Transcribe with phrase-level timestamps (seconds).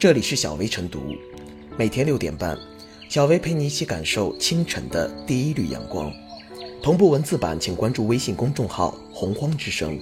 [0.00, 1.14] 这里是小薇晨读，
[1.76, 2.58] 每天六点半，
[3.10, 6.10] 小薇陪你一起感受清晨的第一缕阳光。
[6.82, 10.00] 同步文字版，请关注微信公众号“洪荒之声”。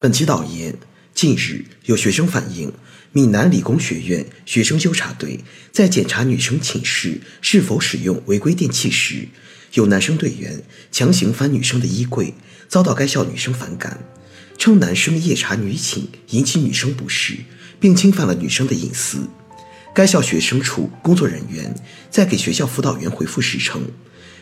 [0.00, 0.74] 本期导言：
[1.12, 2.72] 近日有学生反映，
[3.12, 5.40] 闽南理工学院学生纠察队
[5.72, 9.28] 在检查女生寝室是否使用违规电器时，
[9.74, 12.32] 有男生队员强行翻女生的衣柜，
[12.66, 14.02] 遭到该校女生反感，
[14.64, 17.36] 称男生夜查女寝引起女生不适，
[17.78, 19.28] 并侵犯了女生的隐私。
[19.94, 21.74] 该校学生处工作人员
[22.08, 23.82] 在给学校辅导员回复时称，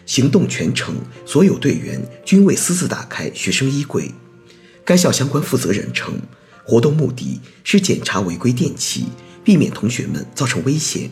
[0.06, 0.95] 行动全程
[1.27, 4.12] 所有队员均未私自打开学生衣柜。
[4.84, 6.14] 该校相关负责人称，
[6.62, 9.06] 活动目的是检查违规电器，
[9.42, 11.11] 避免同学们造成危险。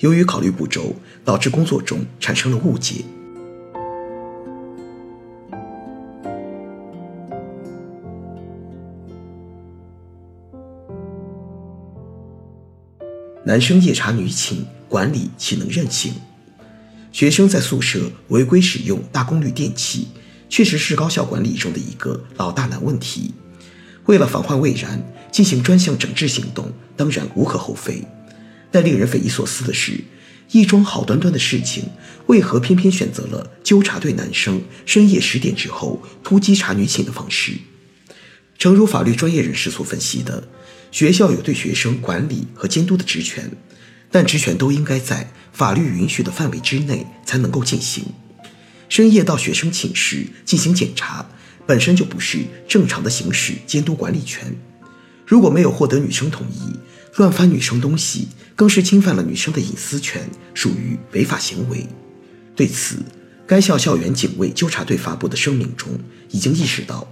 [0.00, 0.94] 由于考虑不周，
[1.24, 2.96] 导致工作中产生了误解。
[13.52, 16.14] 男生夜查女寝，管理岂能任性？
[17.12, 20.08] 学生在宿舍违规使用大功率电器，
[20.48, 23.34] 确实是高校管理中的一个老大难问题。
[24.06, 28.02] 为了防患未然，进行专项整治行动，当然无可厚非。
[28.70, 30.02] 但令人匪夷所思的是，
[30.52, 31.84] 一桩好端端的事情，
[32.28, 37.52] 为何偏偏选择了纠察队男生深夜十点之后突击查女寝的方式？
[38.58, 40.42] 诚如法律专业人士所分析的。
[40.92, 43.50] 学校有对学生管理和监督的职权，
[44.10, 48.04] 但职权都应该在法律允许的范围之内才能够进行。
[48.90, 51.26] 深夜到学生寝室进行检查，
[51.66, 54.54] 本身就不是正常的行使监督管理权。
[55.26, 56.76] 如果没有获得女生同意，
[57.16, 61.86] 乱翻女生东西，更是侵犯了女生的隐私权，属于违法行为。
[62.54, 62.96] 对此，
[63.46, 65.88] 该校校园警卫纠察队发布的声明中
[66.28, 67.08] 已经意识到。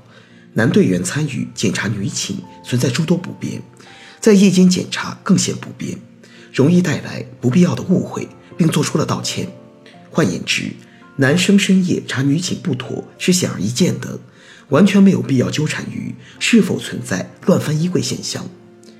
[0.54, 3.62] 男队员参与检查女寝存在诸多不便，
[4.18, 5.96] 在夜间检查更显不便，
[6.52, 9.48] 容易带来不必要的误会，并做出了道歉。
[10.10, 10.72] 换言之，
[11.16, 14.19] 男生深夜查女寝不妥是显而易见的，
[14.70, 18.44] 完全没有必要纠缠于是否存在乱翻衣柜现象。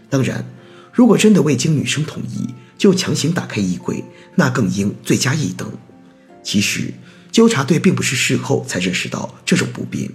[0.09, 0.45] 当然，
[0.93, 4.05] 如果真的未经女生同意就强行打开衣柜，
[4.37, 5.69] 那更应罪加一等。
[6.45, 6.95] 其实，
[7.33, 10.09] 纠察队并不是事后才认识到这种不便。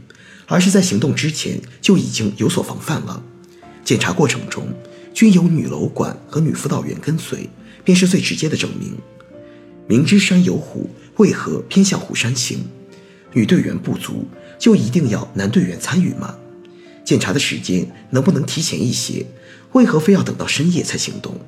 [0.47, 3.23] 而是在行动之前就已经有所防范了。
[3.83, 4.67] 检查过程中
[5.13, 7.49] 均有女楼管和女辅导员跟随，
[7.83, 8.93] 便是最直接的证明。
[9.87, 12.59] 明知山有虎，为何偏向虎山行？
[13.33, 14.25] 女队员不足，
[14.57, 16.35] 就一定要男队员参与吗？
[17.03, 19.25] 检查的时间能不能提前一些？
[19.73, 21.39] 为何非要等到深夜才行动？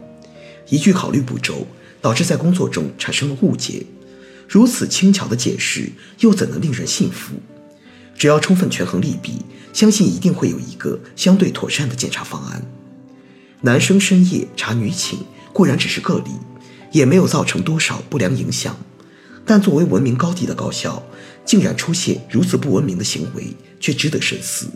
[0.70, 1.66] 一句考虑不周，
[2.02, 3.86] 导致在工作中产生了误解。
[4.48, 7.36] 如此轻巧的解释，又怎能令人信服？
[8.18, 12.64] 只要充分权衡利弊，相信一定会有一个相对妥善的检查方案。
[13.62, 15.20] 男生深夜查女寝
[15.54, 16.32] 固然只是个例，
[16.92, 18.76] 也没有造成多少不良影响，
[19.46, 21.04] 但作为文明高地的高校，
[21.46, 24.68] 竟然出现如此不文明的行为，却值得深思。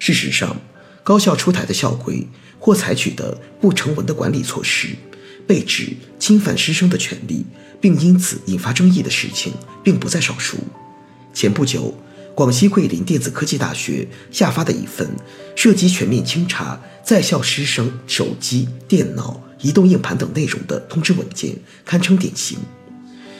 [0.00, 0.56] 事实上，
[1.04, 2.26] 高校出台的校规
[2.58, 4.88] 或采取的不成文的管理措施，
[5.46, 7.46] 被指侵犯师生的权利，
[7.80, 9.52] 并因此引发争议的事情，
[9.84, 10.58] 并不在少数。
[11.32, 11.96] 前不久。
[12.34, 15.08] 广西桂林电子科技大学下发的一份
[15.54, 21.54] 涉及全面清查在校师生手机、电脑、移动硬盘等内容的通知文件，
[21.84, 22.58] 堪称典型。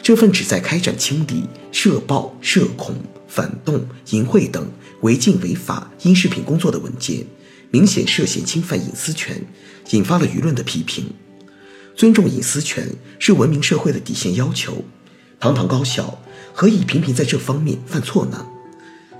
[0.02, 2.97] 这份旨在开展清理涉暴、涉恐、
[3.28, 4.70] 反动、淫秽等
[5.00, 7.25] 违禁违法音视频工作的文件，
[7.70, 9.42] 明显涉嫌侵犯隐私权，
[9.91, 11.12] 引发了舆论的批评。
[11.97, 12.88] 尊重隐私权
[13.19, 14.84] 是文明社会的底线要求，
[15.38, 16.20] 堂堂高校
[16.52, 18.48] 何以频频在这方面犯错呢？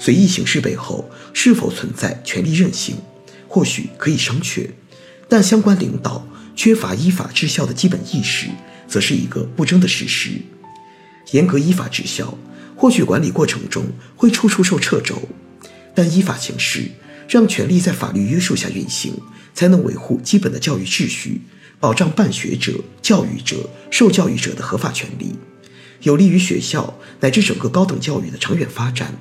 [0.03, 2.97] 随意行事背后是否存在权力任性，
[3.47, 4.69] 或许可以商榷，
[5.29, 6.27] 但相关领导
[6.57, 8.49] 缺乏依法治校的基本意识，
[8.89, 10.43] 则是一个不争的事实。
[11.31, 12.37] 严格依法治校，
[12.75, 13.85] 或许管理过程中
[14.17, 15.23] 会处处受掣肘，
[15.95, 16.91] 但依法行事，
[17.29, 19.15] 让权力在法律约束下运行，
[19.55, 21.43] 才能维护基本的教育秩序，
[21.79, 25.37] 保障办学者、教育者、受教育者的合法权利，
[26.00, 29.17] 有利于学校乃至整个高等教育的长远发展。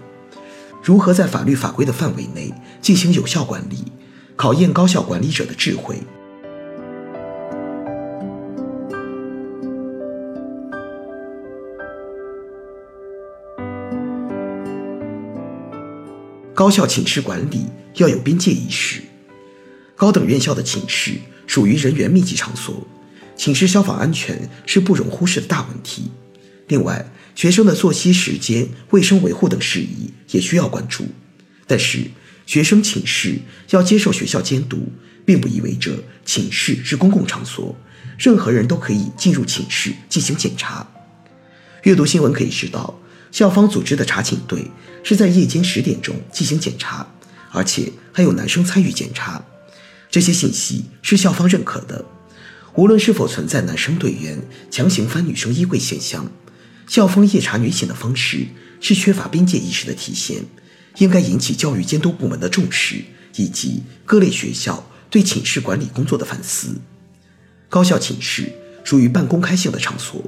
[0.83, 2.51] 如何在法律法规的范围内
[2.81, 3.91] 进行有效管理，
[4.35, 5.95] 考验高校管理者的智慧。
[16.55, 19.01] 高校寝室管理要有边界意识。
[19.95, 21.13] 高等院校的寝室
[21.45, 22.87] 属于人员密集场所，
[23.35, 26.09] 寝室消防安全是不容忽视的大问题。
[26.67, 27.05] 另外，
[27.35, 31.05] 学生的作息时间、卫生维护等事宜也需要关注，
[31.65, 32.11] 但是
[32.45, 33.39] 学生寝室
[33.69, 34.91] 要接受学校监督，
[35.25, 37.75] 并不意味着寝室是公共场所，
[38.17, 40.87] 任何人都可以进入寝室进行检查。
[41.83, 42.99] 阅读新闻可以知道，
[43.31, 44.69] 校方组织的查寝队
[45.03, 47.07] 是在夜间十点钟进行检查，
[47.51, 49.43] 而且还有男生参与检查。
[50.11, 52.03] 这些信息是校方认可的。
[52.75, 56.31] 无论是否存在男生队员强行翻女生衣柜现象，
[56.91, 58.47] 校方夜查女寝的方式
[58.81, 60.43] 是缺乏边界意识的体现。
[60.97, 63.01] 应该引起教育监督部门的重视，
[63.37, 66.75] 以及各类学校对寝室管理工作的反思。
[67.69, 68.51] 高校寝室
[68.83, 70.21] 属于半公开性的场所，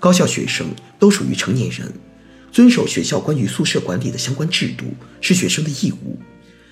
[0.00, 1.92] 高校学生都属于成年人，
[2.50, 4.86] 遵守学校关于宿舍管理的相关制度
[5.20, 6.18] 是学生的义务，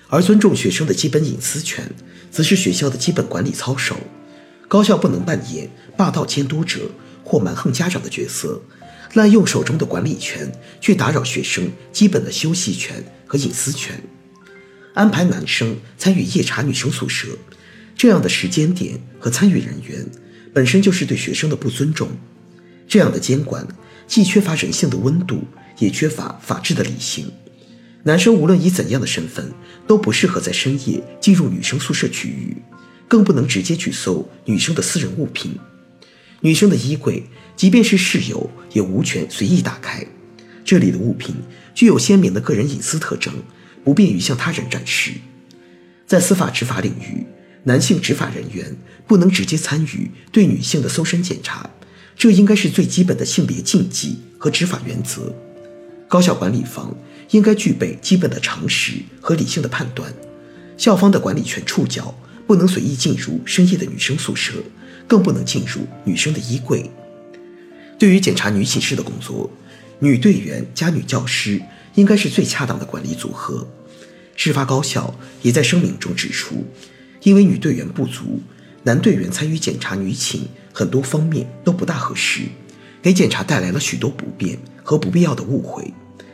[0.09, 1.89] 而尊重学生的基本隐私权，
[2.29, 3.95] 则是学校的基本管理操守。
[4.67, 6.91] 高校不能扮演霸道监督者
[7.23, 8.61] 或蛮横家长的角色。
[9.13, 13.99] 滥用手中的管理权去打扰学生基本的休息权和隐私权，
[14.93, 17.27] 安排男生参与夜查女生宿舍，
[17.97, 20.05] 这样的时间点和参与人员
[20.53, 22.09] 本身就是对学生的不尊重。
[22.87, 23.67] 这样的监管
[24.07, 25.43] 既缺乏人性的温度，
[25.79, 27.31] 也缺乏法治的理性。
[28.03, 29.51] 男生无论以怎样的身份，
[29.87, 32.55] 都不适合在深夜进入女生宿舍区域，
[33.07, 35.57] 更不能直接去搜女生的私人物品。
[36.41, 37.23] 女生的衣柜。
[37.59, 40.01] 即便是室友也无权随意打开，
[40.63, 41.35] 这里的物品
[41.75, 43.33] 具有鲜明的个人隐私特征，
[43.83, 45.11] 不便于向他人展示。
[46.07, 47.25] 在司法执法领域，
[47.65, 48.73] 男性执法人员
[49.05, 51.69] 不能直接参与对女性的搜身检查，
[52.15, 55.35] 这应该是最基本的性别禁忌和执法原则。
[56.07, 56.95] 高校管理方
[57.31, 60.09] 应该具备基本的常识和理性的判断，
[60.77, 62.15] 校方的管理权触角
[62.47, 64.53] 不能随意进入深夜的女生宿舍，
[65.05, 66.89] 更不能进入女生的衣柜。
[67.99, 69.51] 对于检查女寝室的工作，
[69.99, 71.61] 女队员加女教师
[71.95, 73.67] 应该是最恰当的管理组合。
[74.37, 76.65] 事发高校也在声明中指出，
[77.23, 78.39] 因为女队员不足，
[78.83, 82.43] 男队员参与检查女寝很多方面都不大合适，
[83.01, 85.93] 给检查带来了许多不便和不必要的误会。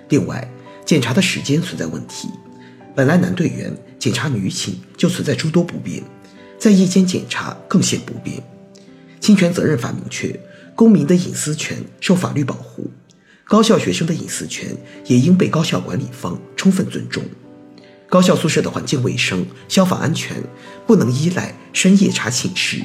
[0.10, 0.48] 另外，
[0.86, 2.30] 检查的时间存在问题，
[2.96, 6.04] 本来男队员检查女寝就存在诸多不便，
[6.60, 8.40] 在夜间检查更显不便。
[9.20, 10.40] 侵权责任法明确。
[10.75, 12.92] 公民的隐私权受法律保护，
[13.45, 14.75] 高校学生的隐私权
[15.06, 17.24] 也应被高校管理方充分尊重。
[18.10, 20.44] 高校宿舍的环境卫生、消防安全
[20.86, 22.81] 不能依赖深夜查寝室，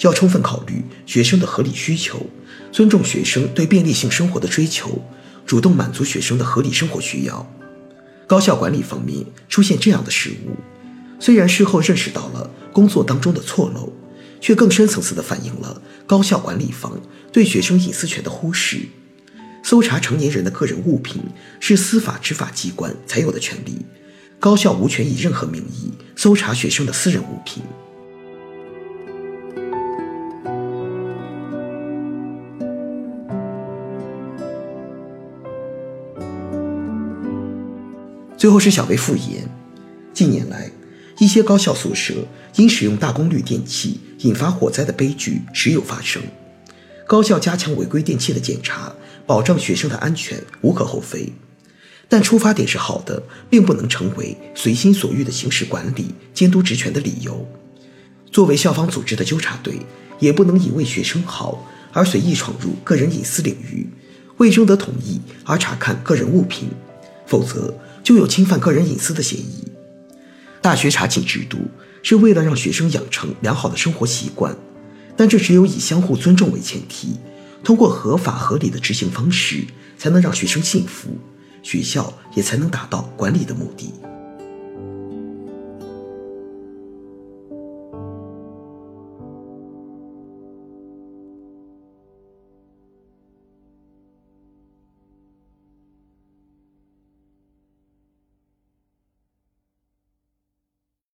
[0.00, 2.24] 要充分考虑学生的合理需求，
[2.70, 5.02] 尊重学生对便利性生活的追求，
[5.44, 7.44] 主动满足学生的合理生活需要。
[8.28, 10.56] 高校管理方面出现这样的失误，
[11.18, 13.92] 虽然事后认识到了工作当中的错漏。
[14.44, 17.00] 却更深层次地反映了高校管理方
[17.32, 18.80] 对学生隐私权的忽视。
[19.62, 21.22] 搜查成年人的个人物品
[21.60, 23.86] 是司法执法机关才有的权利，
[24.38, 27.62] 高校无权以任何名义搜查学生的私人物品。
[38.36, 39.48] 最后是小贝复言，
[40.12, 40.70] 近年来。
[41.18, 42.14] 一些高校宿舍
[42.56, 46.22] 因使用大功率电器引发火灾的悲剧时有发生。
[47.06, 48.92] 高校加强违规电器的检查，
[49.26, 51.32] 保障学生的安全无可厚非，
[52.08, 57.46] 但出发点是好的，并不能成为随心所欲的行使管理监督职权的理由。
[58.32, 59.78] 作为校方组织的纠察队，
[60.18, 63.86] 也不能以为学生好而随意闯入个人隐私领域，
[64.38, 66.70] 未征得同意而查看个人物品，
[67.26, 69.64] 否则就有侵犯个人隐私的嫌疑。
[70.64, 71.58] 大学查寝制度
[72.02, 74.56] 是为了让学生养成良好的生活习惯，
[75.14, 77.18] 但这只有以相互尊重为前提，
[77.62, 79.62] 通过合法合理的执行方式，
[79.98, 81.18] 才能让学生信服，
[81.62, 83.92] 学校也才能达到管理的目的。